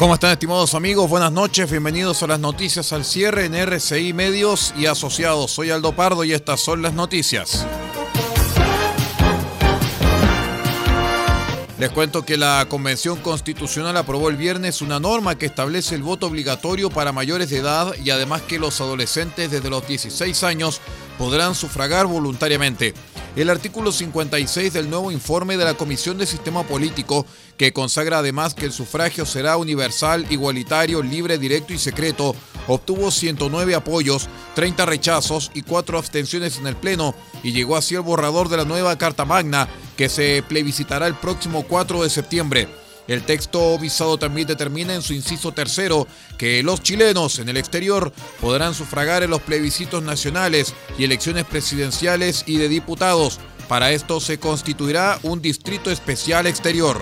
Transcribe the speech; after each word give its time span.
¿Cómo 0.00 0.14
están 0.14 0.30
estimados 0.30 0.72
amigos? 0.72 1.10
Buenas 1.10 1.30
noches, 1.30 1.70
bienvenidos 1.70 2.22
a 2.22 2.26
las 2.26 2.40
noticias 2.40 2.90
al 2.94 3.04
cierre 3.04 3.44
en 3.44 3.54
RCI 3.54 4.14
Medios 4.14 4.72
y 4.74 4.86
Asociados. 4.86 5.50
Soy 5.50 5.70
Aldo 5.70 5.92
Pardo 5.92 6.24
y 6.24 6.32
estas 6.32 6.62
son 6.62 6.80
las 6.80 6.94
noticias. 6.94 7.66
Les 11.78 11.90
cuento 11.90 12.24
que 12.24 12.38
la 12.38 12.64
Convención 12.70 13.18
Constitucional 13.18 13.94
aprobó 13.98 14.30
el 14.30 14.38
viernes 14.38 14.80
una 14.80 15.00
norma 15.00 15.36
que 15.36 15.44
establece 15.44 15.96
el 15.96 16.02
voto 16.02 16.28
obligatorio 16.28 16.88
para 16.88 17.12
mayores 17.12 17.50
de 17.50 17.58
edad 17.58 17.94
y 18.02 18.08
además 18.08 18.40
que 18.40 18.58
los 18.58 18.80
adolescentes 18.80 19.50
desde 19.50 19.68
los 19.68 19.86
16 19.86 20.44
años 20.44 20.80
podrán 21.18 21.54
sufragar 21.54 22.06
voluntariamente 22.06 22.94
el 23.36 23.50
artículo 23.50 23.92
56 23.92 24.72
del 24.72 24.90
nuevo 24.90 25.12
informe 25.12 25.56
de 25.56 25.64
la 25.64 25.74
Comisión 25.74 26.18
de 26.18 26.26
Sistema 26.26 26.64
Político, 26.64 27.26
que 27.56 27.72
consagra 27.72 28.18
además 28.18 28.54
que 28.54 28.66
el 28.66 28.72
sufragio 28.72 29.24
será 29.24 29.56
universal, 29.56 30.26
igualitario, 30.30 31.02
libre, 31.02 31.38
directo 31.38 31.72
y 31.72 31.78
secreto, 31.78 32.34
obtuvo 32.66 33.10
109 33.10 33.74
apoyos, 33.74 34.28
30 34.54 34.86
rechazos 34.86 35.50
y 35.54 35.62
4 35.62 35.98
abstenciones 35.98 36.58
en 36.58 36.66
el 36.66 36.76
Pleno 36.76 37.14
y 37.42 37.52
llegó 37.52 37.76
así 37.76 37.94
el 37.94 38.00
borrador 38.00 38.48
de 38.48 38.56
la 38.56 38.64
nueva 38.64 38.98
Carta 38.98 39.24
Magna 39.24 39.68
que 39.96 40.08
se 40.08 40.42
plebiscitará 40.46 41.06
el 41.06 41.14
próximo 41.14 41.62
4 41.62 42.02
de 42.02 42.10
septiembre. 42.10 42.79
El 43.10 43.24
texto 43.24 43.76
visado 43.76 44.18
también 44.18 44.46
determina 44.46 44.94
en 44.94 45.02
su 45.02 45.14
inciso 45.14 45.50
tercero 45.50 46.06
que 46.38 46.62
los 46.62 46.80
chilenos 46.80 47.40
en 47.40 47.48
el 47.48 47.56
exterior 47.56 48.12
podrán 48.40 48.72
sufragar 48.72 49.24
en 49.24 49.30
los 49.30 49.42
plebiscitos 49.42 50.00
nacionales 50.00 50.74
y 50.96 51.02
elecciones 51.02 51.44
presidenciales 51.44 52.44
y 52.46 52.58
de 52.58 52.68
diputados. 52.68 53.40
Para 53.66 53.90
esto 53.90 54.20
se 54.20 54.38
constituirá 54.38 55.18
un 55.24 55.42
distrito 55.42 55.90
especial 55.90 56.46
exterior. 56.46 57.00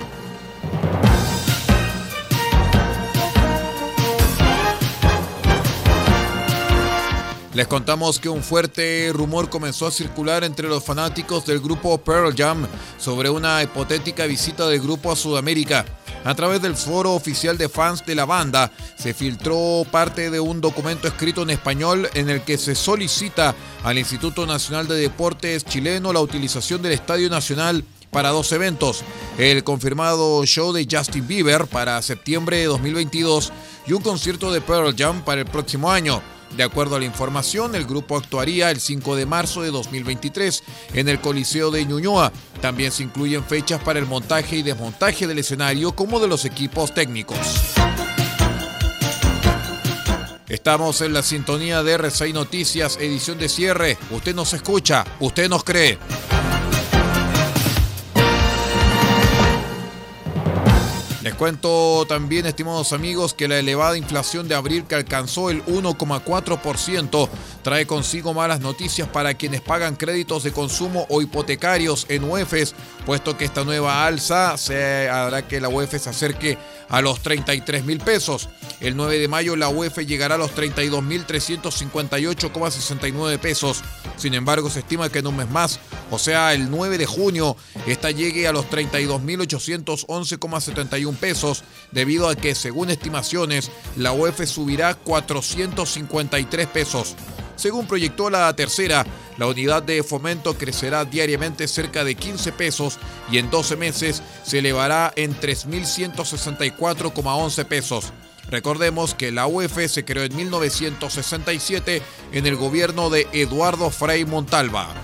Les 7.52 7.66
contamos 7.66 8.20
que 8.20 8.28
un 8.28 8.44
fuerte 8.44 9.10
rumor 9.12 9.50
comenzó 9.50 9.88
a 9.88 9.90
circular 9.90 10.44
entre 10.44 10.68
los 10.68 10.84
fanáticos 10.84 11.44
del 11.44 11.58
grupo 11.58 11.98
Pearl 11.98 12.32
Jam 12.34 12.66
sobre 12.98 13.28
una 13.28 13.62
hipotética 13.62 14.26
visita 14.26 14.68
del 14.68 14.80
grupo 14.80 15.10
a 15.10 15.16
Sudamérica. 15.16 15.84
A 16.24 16.34
través 16.34 16.60
del 16.60 16.76
foro 16.76 17.14
oficial 17.14 17.56
de 17.56 17.68
fans 17.68 18.04
de 18.04 18.14
la 18.14 18.26
banda 18.26 18.70
se 18.96 19.14
filtró 19.14 19.86
parte 19.90 20.30
de 20.30 20.40
un 20.40 20.60
documento 20.60 21.08
escrito 21.08 21.42
en 21.42 21.50
español 21.50 22.08
en 22.14 22.28
el 22.28 22.42
que 22.42 22.58
se 22.58 22.74
solicita 22.74 23.54
al 23.84 23.98
Instituto 23.98 24.46
Nacional 24.46 24.88
de 24.88 24.96
Deportes 24.96 25.64
chileno 25.64 26.12
la 26.12 26.20
utilización 26.20 26.82
del 26.82 26.92
Estadio 26.92 27.30
Nacional 27.30 27.84
para 28.10 28.30
dos 28.30 28.52
eventos, 28.52 29.04
el 29.38 29.64
confirmado 29.64 30.44
show 30.46 30.72
de 30.72 30.86
Justin 30.90 31.26
Bieber 31.26 31.66
para 31.66 32.00
septiembre 32.02 32.58
de 32.58 32.66
2022 32.66 33.52
y 33.86 33.92
un 33.92 34.02
concierto 34.02 34.50
de 34.50 34.60
Pearl 34.60 34.94
Jam 34.96 35.22
para 35.24 35.42
el 35.42 35.46
próximo 35.46 35.90
año. 35.90 36.22
De 36.56 36.62
acuerdo 36.62 36.96
a 36.96 36.98
la 36.98 37.04
información, 37.04 37.74
el 37.74 37.84
grupo 37.84 38.16
actuaría 38.16 38.70
el 38.70 38.80
5 38.80 39.16
de 39.16 39.26
marzo 39.26 39.62
de 39.62 39.70
2023 39.70 40.62
en 40.94 41.08
el 41.08 41.20
Coliseo 41.20 41.70
de 41.70 41.84
Ñuñoa. 41.84 42.32
También 42.60 42.90
se 42.90 43.04
incluyen 43.04 43.44
fechas 43.44 43.82
para 43.82 43.98
el 43.98 44.06
montaje 44.06 44.56
y 44.56 44.62
desmontaje 44.62 45.26
del 45.26 45.38
escenario 45.38 45.92
como 45.92 46.18
de 46.20 46.28
los 46.28 46.44
equipos 46.44 46.92
técnicos. 46.94 47.38
Estamos 50.48 51.02
en 51.02 51.12
la 51.12 51.22
sintonía 51.22 51.82
de 51.82 51.98
R6 51.98 52.32
Noticias, 52.32 52.96
edición 52.98 53.38
de 53.38 53.50
cierre. 53.50 53.98
Usted 54.10 54.34
nos 54.34 54.54
escucha, 54.54 55.04
usted 55.20 55.48
nos 55.48 55.62
cree. 55.62 55.98
Cuento 61.38 62.04
también, 62.08 62.46
estimados 62.46 62.92
amigos, 62.92 63.32
que 63.32 63.46
la 63.46 63.58
elevada 63.58 63.96
inflación 63.96 64.48
de 64.48 64.56
abril 64.56 64.84
que 64.84 64.96
alcanzó 64.96 65.50
el 65.50 65.64
1,4% 65.66 67.28
trae 67.62 67.86
consigo 67.86 68.34
malas 68.34 68.60
noticias 68.60 69.08
para 69.08 69.34
quienes 69.34 69.60
pagan 69.60 69.94
créditos 69.94 70.42
de 70.42 70.52
consumo 70.52 71.06
o 71.08 71.22
hipotecarios 71.22 72.06
en 72.08 72.24
UEFES, 72.24 72.74
puesto 73.08 73.36
que 73.38 73.46
esta 73.46 73.64
nueva 73.64 74.04
alza 74.04 74.58
se 74.58 75.08
hará 75.08 75.48
que 75.48 75.62
la 75.62 75.70
UEF 75.70 75.98
se 75.98 76.10
acerque 76.10 76.58
a 76.90 77.00
los 77.00 77.22
33 77.22 77.86
mil 77.86 78.00
pesos. 78.00 78.50
El 78.80 78.98
9 78.98 79.18
de 79.18 79.28
mayo 79.28 79.56
la 79.56 79.70
UEF 79.70 80.00
llegará 80.00 80.34
a 80.34 80.38
los 80.38 80.50
32 80.50 81.02
mil 81.02 81.26
358,69 81.26 83.38
pesos. 83.38 83.82
Sin 84.18 84.34
embargo, 84.34 84.68
se 84.68 84.80
estima 84.80 85.08
que 85.08 85.20
en 85.20 85.26
un 85.26 85.38
mes 85.38 85.48
más, 85.48 85.80
o 86.10 86.18
sea, 86.18 86.52
el 86.52 86.70
9 86.70 86.98
de 86.98 87.06
junio, 87.06 87.56
esta 87.86 88.10
llegue 88.10 88.46
a 88.46 88.52
los 88.52 88.68
32 88.68 89.22
mil 89.22 89.40
811,71 89.40 91.16
pesos, 91.16 91.64
debido 91.92 92.28
a 92.28 92.34
que, 92.34 92.54
según 92.54 92.90
estimaciones, 92.90 93.70
la 93.96 94.12
UEF 94.12 94.44
subirá 94.44 94.94
453 94.94 96.66
pesos. 96.66 97.16
Según 97.58 97.86
proyectó 97.86 98.30
la 98.30 98.54
tercera, 98.54 99.04
la 99.36 99.48
unidad 99.48 99.82
de 99.82 100.04
fomento 100.04 100.56
crecerá 100.56 101.04
diariamente 101.04 101.66
cerca 101.66 102.04
de 102.04 102.14
15 102.14 102.52
pesos 102.52 103.00
y 103.32 103.38
en 103.38 103.50
12 103.50 103.74
meses 103.76 104.22
se 104.44 104.60
elevará 104.60 105.12
en 105.16 105.34
3.164,11 105.38 107.64
pesos. 107.66 108.12
Recordemos 108.48 109.14
que 109.14 109.32
la 109.32 109.48
UEF 109.48 109.90
se 109.90 110.04
creó 110.04 110.22
en 110.22 110.36
1967 110.36 112.00
en 112.32 112.46
el 112.46 112.54
gobierno 112.54 113.10
de 113.10 113.26
Eduardo 113.32 113.90
Frei 113.90 114.24
Montalva. 114.24 114.94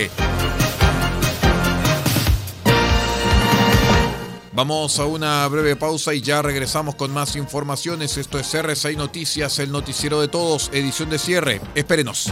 Vamos 4.56 5.00
a 5.00 5.06
una 5.06 5.48
breve 5.48 5.76
pausa 5.76 6.14
y 6.14 6.22
ya 6.22 6.44
regresamos 6.44 6.94
con 6.94 7.12
más 7.12 7.36
informaciones. 7.36 8.18
Esto 8.18 8.38
es 8.38 8.54
R6 8.54 8.98
Noticias, 8.98 9.58
el 9.58 9.72
noticiero 9.72 10.22
de 10.22 10.28
todos, 10.28 10.70
edición 10.74 11.10
de 11.10 11.18
cierre. 11.18 11.60
Espérenos. 11.74 12.32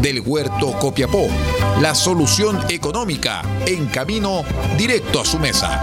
del 0.00 0.20
Huerto 0.20 0.72
Copiapó. 0.78 1.28
La 1.80 1.94
solución 1.94 2.58
económica 2.68 3.42
en 3.66 3.86
camino 3.86 4.44
directo 4.76 5.20
a 5.20 5.24
su 5.24 5.38
mesa. 5.38 5.82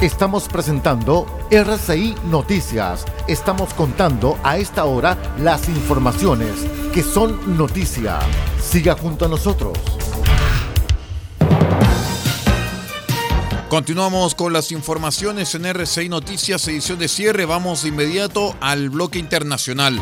Estamos 0.00 0.46
presentando 0.46 1.26
RCI 1.50 2.14
Noticias. 2.26 3.04
Estamos 3.26 3.74
contando 3.74 4.38
a 4.44 4.56
esta 4.56 4.84
hora 4.84 5.18
las 5.40 5.68
informaciones 5.68 6.52
que 6.94 7.02
son 7.02 7.56
noticia. 7.56 8.20
Siga 8.62 8.94
junto 8.94 9.24
a 9.24 9.28
nosotros. 9.28 9.76
Continuamos 13.68 14.36
con 14.36 14.52
las 14.52 14.70
informaciones 14.70 15.56
en 15.56 15.66
RCI 15.66 16.08
Noticias, 16.08 16.68
edición 16.68 17.00
de 17.00 17.08
cierre. 17.08 17.44
Vamos 17.44 17.82
de 17.82 17.88
inmediato 17.88 18.54
al 18.60 18.90
bloque 18.90 19.18
internacional. 19.18 20.00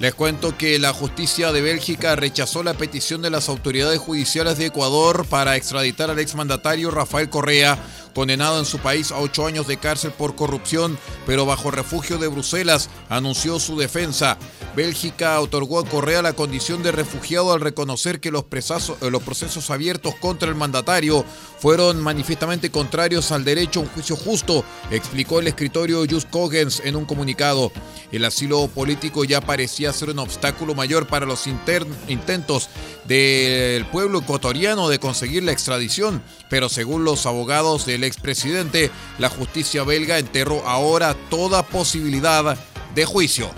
Les 0.00 0.14
cuento 0.14 0.56
que 0.56 0.78
la 0.78 0.94
justicia 0.94 1.52
de 1.52 1.60
Bélgica 1.60 2.16
rechazó 2.16 2.62
la 2.62 2.72
petición 2.72 3.20
de 3.20 3.28
las 3.28 3.50
autoridades 3.50 3.98
judiciales 3.98 4.56
de 4.56 4.64
Ecuador 4.64 5.26
para 5.26 5.56
extraditar 5.56 6.08
al 6.08 6.18
exmandatario 6.18 6.90
Rafael 6.90 7.28
Correa, 7.28 7.78
condenado 8.14 8.58
en 8.58 8.64
su 8.64 8.78
país 8.78 9.12
a 9.12 9.18
ocho 9.18 9.46
años 9.46 9.66
de 9.66 9.76
cárcel 9.76 10.12
por 10.12 10.36
corrupción, 10.36 10.98
pero 11.26 11.44
bajo 11.44 11.70
refugio 11.70 12.16
de 12.16 12.28
Bruselas, 12.28 12.88
anunció 13.10 13.60
su 13.60 13.76
defensa. 13.76 14.38
Bélgica 14.74 15.40
otorgó 15.40 15.80
a 15.80 15.84
Correa 15.84 16.22
la 16.22 16.32
condición 16.32 16.82
de 16.82 16.92
refugiado 16.92 17.52
al 17.52 17.60
reconocer 17.60 18.20
que 18.20 18.30
los, 18.30 18.44
eh, 18.44 19.10
procesos 19.24 19.70
abiertos 19.70 20.14
contra 20.14 20.48
el 20.48 20.54
mandatario 20.54 21.24
fueron 21.58 22.00
manifiestamente 22.00 22.70
contrarios 22.70 23.32
al 23.32 23.44
derecho 23.44 23.80
a 23.80 23.82
un 23.82 23.88
juicio 23.88 24.16
justo, 24.16 24.64
explicó 24.90 25.40
el 25.40 25.48
escritorio 25.48 26.04
Just 26.08 26.30
Cogens 26.30 26.82
en 26.84 26.94
un 26.94 27.04
comunicado. 27.04 27.72
El 28.12 28.24
asilo 28.24 28.68
político 28.68 29.24
ya 29.24 29.40
parecía 29.40 29.92
ser 29.92 30.10
un 30.10 30.20
obstáculo 30.20 30.74
mayor 30.74 31.06
para 31.06 31.26
los 31.26 31.46
intentos 31.46 32.68
del 33.06 33.84
pueblo 33.86 34.20
ecuatoriano 34.20 34.88
de 34.88 35.00
conseguir 35.00 35.42
la 35.42 35.52
extradición, 35.52 36.22
pero 36.48 36.68
según 36.68 37.04
los 37.04 37.26
abogados 37.26 37.86
del 37.86 38.04
expresidente, 38.04 38.90
la 39.18 39.28
justicia 39.28 39.82
belga 39.82 40.18
enterró 40.18 40.66
ahora 40.66 41.16
toda 41.28 41.64
posibilidad 41.64 42.56
de 42.94 43.04
juicio. 43.04 43.50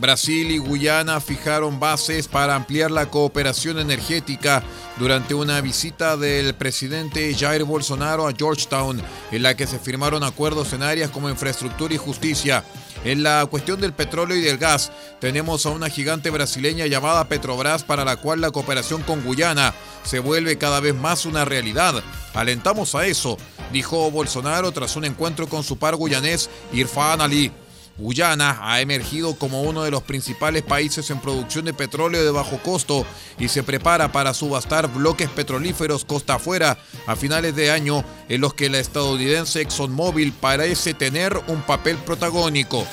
Brasil 0.00 0.50
y 0.50 0.56
Guyana 0.56 1.20
fijaron 1.20 1.78
bases 1.78 2.26
para 2.26 2.54
ampliar 2.56 2.90
la 2.90 3.10
cooperación 3.10 3.78
energética 3.78 4.62
durante 4.98 5.34
una 5.34 5.60
visita 5.60 6.16
del 6.16 6.54
presidente 6.54 7.34
Jair 7.34 7.64
Bolsonaro 7.64 8.26
a 8.26 8.32
Georgetown, 8.32 9.02
en 9.30 9.42
la 9.42 9.54
que 9.54 9.66
se 9.66 9.78
firmaron 9.78 10.24
acuerdos 10.24 10.72
en 10.72 10.82
áreas 10.82 11.10
como 11.10 11.28
infraestructura 11.28 11.92
y 11.92 11.98
justicia. 11.98 12.64
En 13.04 13.22
la 13.22 13.44
cuestión 13.44 13.78
del 13.78 13.92
petróleo 13.92 14.38
y 14.38 14.40
del 14.40 14.56
gas, 14.56 14.90
tenemos 15.20 15.66
a 15.66 15.70
una 15.70 15.90
gigante 15.90 16.30
brasileña 16.30 16.86
llamada 16.86 17.28
Petrobras 17.28 17.82
para 17.84 18.04
la 18.04 18.16
cual 18.16 18.40
la 18.40 18.50
cooperación 18.50 19.02
con 19.02 19.22
Guyana 19.22 19.74
se 20.02 20.18
vuelve 20.18 20.56
cada 20.56 20.80
vez 20.80 20.94
más 20.94 21.26
una 21.26 21.44
realidad. 21.44 22.02
Alentamos 22.32 22.94
a 22.94 23.06
eso, 23.06 23.36
dijo 23.70 24.10
Bolsonaro 24.10 24.72
tras 24.72 24.96
un 24.96 25.04
encuentro 25.04 25.46
con 25.46 25.62
su 25.62 25.76
par 25.76 25.96
guyanés 25.96 26.48
Irfan 26.72 27.20
Ali. 27.20 27.52
Guyana 28.00 28.58
ha 28.62 28.80
emergido 28.80 29.34
como 29.34 29.62
uno 29.62 29.82
de 29.82 29.90
los 29.90 30.02
principales 30.02 30.62
países 30.62 31.10
en 31.10 31.20
producción 31.20 31.66
de 31.66 31.74
petróleo 31.74 32.24
de 32.24 32.30
bajo 32.30 32.58
costo 32.58 33.04
y 33.38 33.48
se 33.48 33.62
prepara 33.62 34.10
para 34.10 34.32
subastar 34.32 34.88
bloques 34.92 35.28
petrolíferos 35.28 36.06
costa 36.06 36.36
afuera 36.36 36.78
a 37.06 37.14
finales 37.14 37.54
de 37.54 37.70
año 37.70 38.02
en 38.30 38.40
los 38.40 38.54
que 38.54 38.70
la 38.70 38.78
estadounidense 38.78 39.60
ExxonMobil 39.60 40.32
parece 40.32 40.94
tener 40.94 41.38
un 41.46 41.60
papel 41.60 41.98
protagónico. 41.98 42.86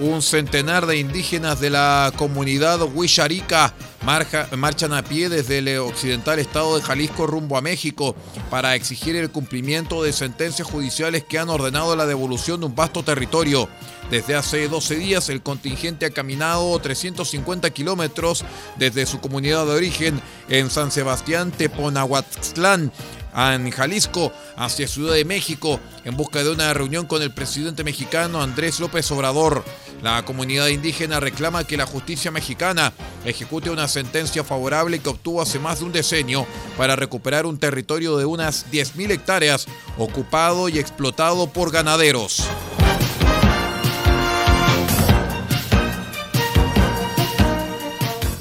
Un 0.00 0.22
centenar 0.22 0.86
de 0.86 0.98
indígenas 0.98 1.60
de 1.60 1.70
la 1.70 2.12
comunidad 2.16 2.80
Marchan 4.56 4.94
a 4.94 5.02
pie 5.02 5.28
desde 5.28 5.58
el 5.58 5.68
occidental 5.80 6.38
estado 6.38 6.76
de 6.76 6.82
Jalisco 6.82 7.26
rumbo 7.26 7.58
a 7.58 7.60
México 7.60 8.16
para 8.48 8.74
exigir 8.74 9.14
el 9.16 9.30
cumplimiento 9.30 10.02
de 10.02 10.14
sentencias 10.14 10.66
judiciales 10.66 11.24
que 11.24 11.38
han 11.38 11.50
ordenado 11.50 11.94
la 11.94 12.06
devolución 12.06 12.60
de 12.60 12.66
un 12.66 12.74
vasto 12.74 13.02
territorio. 13.02 13.68
Desde 14.10 14.34
hace 14.34 14.66
12 14.66 14.96
días 14.96 15.28
el 15.28 15.42
contingente 15.42 16.06
ha 16.06 16.10
caminado 16.10 16.78
350 16.78 17.68
kilómetros 17.68 18.46
desde 18.78 19.04
su 19.04 19.20
comunidad 19.20 19.66
de 19.66 19.72
origen 19.72 20.22
en 20.48 20.70
San 20.70 20.90
Sebastián 20.90 21.50
Teponahuatlán 21.50 22.90
en 23.38 23.70
Jalisco 23.70 24.32
hacia 24.56 24.88
Ciudad 24.88 25.14
de 25.14 25.24
México 25.24 25.78
en 26.04 26.16
busca 26.16 26.42
de 26.42 26.50
una 26.50 26.74
reunión 26.74 27.06
con 27.06 27.22
el 27.22 27.32
presidente 27.32 27.84
mexicano 27.84 28.42
Andrés 28.42 28.80
López 28.80 29.10
Obrador. 29.12 29.64
La 30.02 30.24
comunidad 30.24 30.68
indígena 30.68 31.20
reclama 31.20 31.64
que 31.64 31.76
la 31.76 31.86
justicia 31.86 32.30
mexicana 32.30 32.92
ejecute 33.24 33.70
una 33.70 33.86
sentencia 33.88 34.42
favorable 34.42 34.98
que 34.98 35.08
obtuvo 35.08 35.40
hace 35.40 35.58
más 35.58 35.78
de 35.78 35.84
un 35.86 35.92
decenio 35.92 36.46
para 36.76 36.96
recuperar 36.96 37.46
un 37.46 37.58
territorio 37.58 38.16
de 38.16 38.24
unas 38.24 38.66
10.000 38.72 39.12
hectáreas 39.12 39.66
ocupado 39.96 40.68
y 40.68 40.78
explotado 40.78 41.52
por 41.52 41.70
ganaderos. 41.70 42.48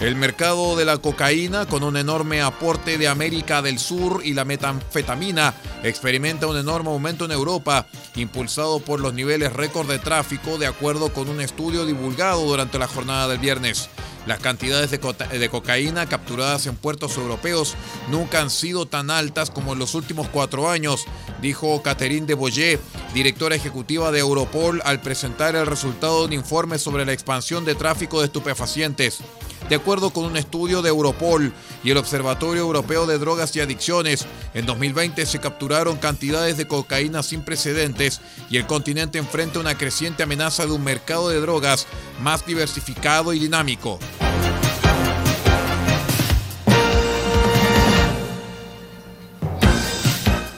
El 0.07 0.15
mercado 0.15 0.77
de 0.77 0.85
la 0.85 0.99
cocaína, 0.99 1.65
con 1.65 1.83
un 1.83 1.97
enorme 1.97 2.41
aporte 2.41 2.97
de 2.97 3.09
América 3.09 3.61
del 3.61 3.77
Sur 3.77 4.21
y 4.23 4.33
la 4.33 4.45
metanfetamina, 4.45 5.53
experimenta 5.83 6.47
un 6.47 6.55
enorme 6.55 6.91
aumento 6.91 7.25
en 7.25 7.31
Europa, 7.31 7.87
impulsado 8.15 8.79
por 8.79 9.01
los 9.01 9.13
niveles 9.13 9.51
récord 9.51 9.89
de 9.89 9.99
tráfico, 9.99 10.57
de 10.57 10.65
acuerdo 10.65 11.11
con 11.11 11.27
un 11.27 11.41
estudio 11.41 11.85
divulgado 11.85 12.41
durante 12.45 12.79
la 12.79 12.87
jornada 12.87 13.27
del 13.27 13.39
viernes. 13.39 13.89
Las 14.25 14.39
cantidades 14.39 14.91
de, 14.91 15.49
cocaína 15.49 16.05
capturadas 16.05 16.67
en 16.67 16.77
puertos 16.77 17.17
europeos 17.17 17.75
nunca 18.09 18.39
han 18.39 18.49
sido 18.49 18.85
tan 18.85 19.11
altas 19.11 19.49
como 19.49 19.73
en 19.73 19.79
los 19.79 19.93
últimos 19.93 20.29
cuatro 20.29 20.69
años, 20.69 21.03
dijo 21.41 21.81
Catherine 21.83 22.27
de 22.27 22.33
Boyer, 22.33 22.79
directora 23.13 23.55
ejecutiva 23.55 24.13
de 24.13 24.19
Europol, 24.19 24.81
al 24.85 25.01
presentar 25.01 25.57
el 25.57 25.65
resultado 25.65 26.21
de 26.21 26.25
un 26.27 26.33
informe 26.33 26.79
sobre 26.79 27.05
la 27.05 27.11
expansión 27.11 27.65
de 27.65 27.75
tráfico 27.75 28.19
de 28.19 28.27
estupefacientes. 28.27 29.19
De 29.69 29.75
acuerdo 29.75 30.11
con 30.11 30.23
un 30.23 30.37
estudio 30.37 30.81
de 30.81 30.89
Europol 30.89 31.53
y 31.83 31.91
el 31.91 31.97
Observatorio 31.97 32.61
Europeo 32.61 33.05
de 33.05 33.17
Drogas 33.17 33.53
y 33.55 33.59
Adicciones, 33.59 34.25
en 34.53 34.65
2020 34.65 35.25
se 35.25 35.39
capturaron 35.39 35.97
cantidades 35.97 36.55
de 36.55 36.67
cocaína 36.67 37.21
sin 37.21 37.41
precedentes 37.41 38.21
y 38.49 38.57
el 38.57 38.65
continente 38.65 39.17
enfrenta 39.17 39.59
una 39.59 39.77
creciente 39.77 40.23
amenaza 40.23 40.65
de 40.65 40.71
un 40.71 40.83
mercado 40.83 41.27
de 41.27 41.41
drogas 41.41 41.85
más 42.21 42.45
diversificado 42.45 43.33
y 43.33 43.39
dinámico. 43.39 43.99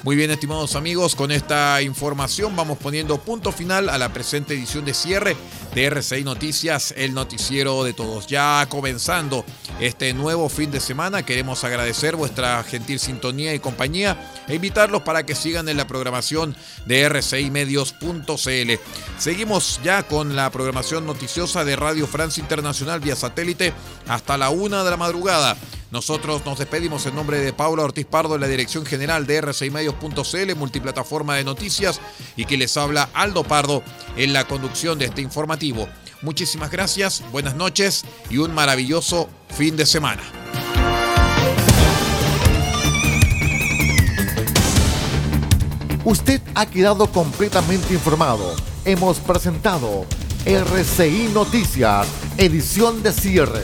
Muy 0.03 0.15
bien, 0.15 0.31
estimados 0.31 0.77
amigos, 0.77 1.13
con 1.13 1.29
esta 1.29 1.81
información 1.81 2.55
vamos 2.55 2.77
poniendo 2.77 3.17
punto 3.19 3.51
final 3.51 3.89
a 3.89 3.97
la 3.97 4.13
presente 4.13 4.53
edición 4.53 4.85
de 4.85 4.93
cierre 4.93 5.35
de 5.75 5.85
RCI 5.89 6.23
Noticias, 6.23 6.93
el 6.95 7.13
noticiero 7.13 7.83
de 7.83 7.91
todos. 7.91 8.25
Ya 8.25 8.65
comenzando 8.69 9.43
este 9.81 10.13
nuevo 10.13 10.47
fin 10.47 10.71
de 10.71 10.79
semana, 10.79 11.23
queremos 11.23 11.65
agradecer 11.65 12.15
vuestra 12.15 12.63
gentil 12.63 12.97
sintonía 12.97 13.53
y 13.53 13.59
compañía 13.59 14.17
e 14.47 14.55
invitarlos 14.55 15.01
para 15.01 15.25
que 15.25 15.35
sigan 15.35 15.67
en 15.67 15.75
la 15.75 15.85
programación 15.85 16.55
de 16.85 17.09
rcimedios.cl. 17.09 18.71
Seguimos 19.17 19.81
ya 19.83 20.03
con 20.03 20.33
la 20.33 20.49
programación 20.49 21.05
noticiosa 21.05 21.65
de 21.65 21.75
Radio 21.75 22.07
Francia 22.07 22.39
Internacional 22.41 23.01
vía 23.01 23.17
satélite 23.17 23.73
hasta 24.07 24.37
la 24.37 24.49
una 24.49 24.85
de 24.85 24.91
la 24.91 24.97
madrugada. 24.97 25.57
Nosotros 25.91 26.45
nos 26.45 26.59
despedimos 26.59 27.05
en 27.07 27.15
nombre 27.15 27.39
de 27.39 27.51
Paula 27.51 27.83
Ortiz 27.83 28.05
Pardo 28.05 28.35
en 28.35 28.41
la 28.41 28.47
dirección 28.47 28.85
general 28.85 29.25
de 29.25 29.41
r6medios.cl, 29.41 30.55
multiplataforma 30.55 31.35
de 31.35 31.43
noticias, 31.43 31.99
y 32.35 32.45
que 32.45 32.57
les 32.57 32.77
habla 32.77 33.09
Aldo 33.13 33.43
Pardo 33.43 33.81
en 34.15 34.33
la 34.33 34.47
conducción 34.47 34.99
de 34.99 35.05
este 35.05 35.21
informativo. 35.21 35.89
Muchísimas 36.21 36.69
gracias, 36.69 37.23
buenas 37.31 37.55
noches 37.55 38.03
y 38.29 38.37
un 38.37 38.53
maravilloso 38.53 39.29
fin 39.49 39.77
de 39.77 39.85
semana. 39.85 40.21
Usted 46.05 46.41
ha 46.55 46.65
quedado 46.65 47.11
completamente 47.11 47.93
informado. 47.93 48.55
Hemos 48.85 49.19
presentado 49.19 50.05
RCI 50.45 51.31
Noticias, 51.33 52.07
edición 52.37 53.01
de 53.03 53.11
cierre. 53.11 53.63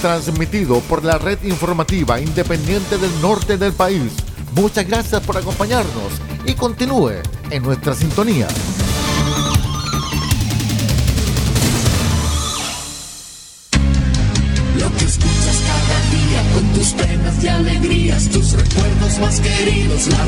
Transmitido 0.00 0.80
por 0.80 1.04
la 1.04 1.18
red 1.18 1.38
informativa 1.42 2.20
independiente 2.20 2.98
del 2.98 3.10
norte 3.20 3.56
del 3.56 3.72
país. 3.72 4.12
Muchas 4.54 4.86
gracias 4.86 5.20
por 5.22 5.36
acompañarnos 5.36 6.12
y 6.46 6.54
continúe 6.54 7.22
en 7.50 7.62
nuestra 7.62 7.94
sintonía. 7.94 8.48
Tus 16.74 16.92
penas 16.92 17.42
y 17.42 17.48
alegrías, 17.48 18.28
tus 18.28 18.52
recuerdos 18.52 19.18
más 19.18 19.40
queridos, 19.40 20.06
la 20.08 20.24